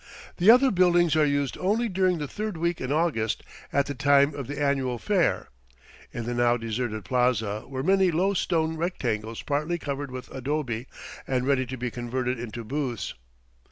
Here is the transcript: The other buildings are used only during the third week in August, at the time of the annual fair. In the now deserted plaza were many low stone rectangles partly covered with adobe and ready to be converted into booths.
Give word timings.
The 0.37 0.49
other 0.49 0.71
buildings 0.71 1.15
are 1.15 1.27
used 1.27 1.59
only 1.59 1.87
during 1.87 2.17
the 2.17 2.27
third 2.27 2.57
week 2.57 2.81
in 2.81 2.91
August, 2.91 3.43
at 3.71 3.85
the 3.85 3.93
time 3.93 4.33
of 4.33 4.47
the 4.47 4.59
annual 4.59 4.97
fair. 4.97 5.49
In 6.11 6.23
the 6.25 6.33
now 6.33 6.57
deserted 6.57 7.05
plaza 7.05 7.65
were 7.67 7.83
many 7.83 8.09
low 8.09 8.33
stone 8.33 8.77
rectangles 8.77 9.43
partly 9.43 9.77
covered 9.77 10.09
with 10.09 10.33
adobe 10.33 10.87
and 11.27 11.45
ready 11.45 11.67
to 11.67 11.77
be 11.77 11.91
converted 11.91 12.39
into 12.39 12.63
booths. 12.63 13.13